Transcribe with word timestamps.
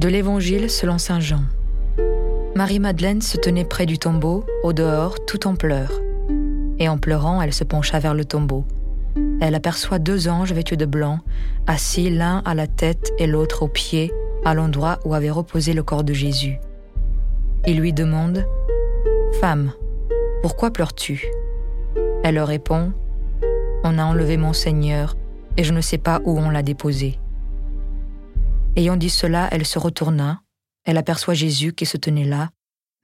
De 0.00 0.08
l'Évangile 0.08 0.70
selon 0.70 0.96
Saint 0.96 1.20
Jean. 1.20 1.42
Marie-Madeleine 2.54 3.20
se 3.20 3.36
tenait 3.36 3.66
près 3.66 3.84
du 3.84 3.98
tombeau, 3.98 4.46
au 4.62 4.72
dehors, 4.72 5.22
tout 5.26 5.46
en 5.46 5.56
pleurs. 5.56 6.00
Et 6.78 6.88
en 6.88 6.96
pleurant, 6.96 7.42
elle 7.42 7.52
se 7.52 7.64
pencha 7.64 7.98
vers 7.98 8.14
le 8.14 8.24
tombeau. 8.24 8.64
Elle 9.42 9.54
aperçoit 9.54 9.98
deux 9.98 10.26
anges 10.26 10.54
vêtus 10.54 10.78
de 10.78 10.86
blanc, 10.86 11.18
assis 11.66 12.08
l'un 12.08 12.38
à 12.46 12.54
la 12.54 12.66
tête 12.66 13.12
et 13.18 13.26
l'autre 13.26 13.64
aux 13.64 13.68
pieds, 13.68 14.10
à 14.42 14.54
l'endroit 14.54 15.00
où 15.04 15.12
avait 15.12 15.30
reposé 15.30 15.74
le 15.74 15.82
corps 15.82 16.02
de 16.02 16.14
Jésus. 16.14 16.56
Il 17.66 17.78
lui 17.78 17.92
demande 17.92 18.46
Femme, 19.38 19.70
pourquoi 20.40 20.70
pleures-tu? 20.70 21.30
Elle 22.24 22.36
leur 22.36 22.48
répond 22.48 22.94
On 23.84 23.98
a 23.98 24.04
enlevé 24.04 24.38
mon 24.38 24.54
Seigneur, 24.54 25.14
et 25.58 25.62
je 25.62 25.74
ne 25.74 25.82
sais 25.82 25.98
pas 25.98 26.22
où 26.24 26.38
on 26.38 26.48
l'a 26.48 26.62
déposé. 26.62 27.18
Ayant 28.76 28.96
dit 28.96 29.10
cela, 29.10 29.48
elle 29.50 29.66
se 29.66 29.78
retourna, 29.78 30.42
elle 30.84 30.96
aperçoit 30.96 31.34
Jésus 31.34 31.72
qui 31.72 31.86
se 31.86 31.96
tenait 31.96 32.24
là, 32.24 32.50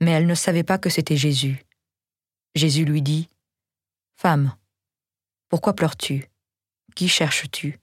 mais 0.00 0.12
elle 0.12 0.26
ne 0.26 0.34
savait 0.34 0.62
pas 0.62 0.78
que 0.78 0.90
c'était 0.90 1.16
Jésus. 1.16 1.64
Jésus 2.54 2.84
lui 2.84 3.02
dit, 3.02 3.28
Femme, 4.16 4.54
pourquoi 5.48 5.74
pleures-tu? 5.74 6.30
Qui 6.94 7.08
cherches-tu? 7.08 7.78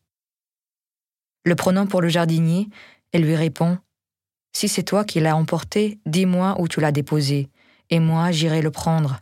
Le 1.45 1.55
prenant 1.55 1.85
pour 1.85 2.01
le 2.01 2.07
jardinier, 2.07 2.69
elle 3.11 3.23
lui 3.23 3.35
répond, 3.35 3.77
Si 4.53 4.67
c'est 4.67 4.83
toi 4.83 5.03
qui 5.03 5.19
l'as 5.19 5.35
emporté, 5.35 5.99
dis-moi 6.05 6.55
où 6.59 6.67
tu 6.67 6.79
l'as 6.79 6.91
déposé, 6.91 7.49
et 7.89 7.99
moi 7.99 8.31
j'irai 8.31 8.61
le 8.61 8.71
prendre. 8.71 9.19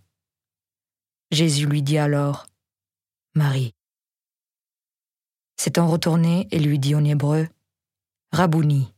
Jésus 1.31 1.65
lui 1.65 1.81
dit 1.81 1.97
alors, 1.97 2.45
Marie. 3.33 3.73
S'étant 5.57 5.87
retourné 5.87 6.47
et 6.51 6.59
lui 6.59 6.79
dit 6.79 6.95
en 6.95 7.03
hébreu, 7.03 7.47
Rabouni, 8.33 8.93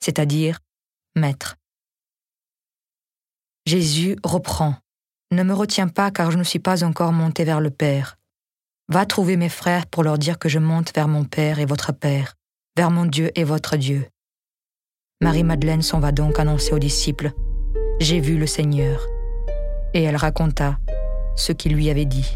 c'est-à-dire 0.00 0.58
Maître. 1.16 1.56
Jésus 3.66 4.16
reprend. 4.22 4.74
Ne 5.30 5.42
me 5.44 5.54
retiens 5.54 5.88
pas 5.88 6.10
car 6.10 6.30
je 6.30 6.36
ne 6.36 6.44
suis 6.44 6.58
pas 6.58 6.84
encore 6.84 7.12
monté 7.12 7.44
vers 7.44 7.60
le 7.60 7.70
Père. 7.70 8.18
Va 8.88 9.06
trouver 9.06 9.36
mes 9.36 9.48
frères 9.48 9.86
pour 9.86 10.02
leur 10.02 10.18
dire 10.18 10.38
que 10.38 10.50
je 10.50 10.58
monte 10.58 10.94
vers 10.94 11.08
mon 11.08 11.24
Père 11.24 11.58
et 11.58 11.64
votre 11.64 11.92
Père, 11.92 12.34
vers 12.76 12.90
mon 12.90 13.06
Dieu 13.06 13.30
et 13.34 13.44
votre 13.44 13.76
Dieu. 13.76 14.06
Marie-Madeleine 15.22 15.82
s'en 15.82 16.00
va 16.00 16.12
donc 16.12 16.38
annoncer 16.38 16.72
aux 16.72 16.78
disciples. 16.78 17.32
J'ai 18.00 18.20
vu 18.20 18.36
le 18.36 18.46
Seigneur. 18.46 19.06
Et 19.94 20.02
elle 20.02 20.16
raconta 20.16 20.78
ce 21.34 21.52
qu'il 21.52 21.74
lui 21.74 21.88
avait 21.88 22.04
dit. 22.04 22.34